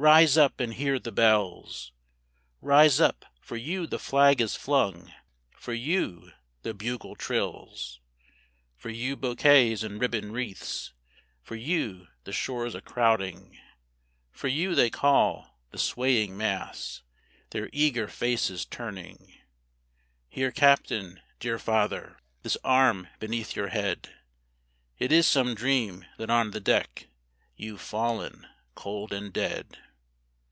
[0.00, 1.90] rise up and hear the bells;
[2.62, 5.12] Rise up for you the flag is flung
[5.56, 6.30] for you
[6.62, 7.98] the bugle trills,
[8.76, 10.92] For you bouquets and ribboned wreaths
[11.42, 13.58] for you the shores a crowding,
[14.30, 17.02] For you they call, the swaying mass,
[17.50, 19.40] their eager faces turning;
[20.28, 21.20] Here Captain!
[21.40, 22.20] dear father!
[22.44, 24.14] This arm beneath your head!
[25.00, 27.08] It is some dream that on the deck
[27.56, 29.76] You've fallen cold and dead.